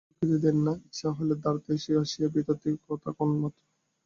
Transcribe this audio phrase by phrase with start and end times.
[0.03, 3.61] কাহাকেও ঢুকিতে দেন না, ইচ্ছা হইলে দ্বারদেশে আসিয়া ভিতর থেকে কথা কন মাত্র।